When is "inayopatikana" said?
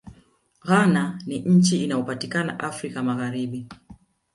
1.83-2.59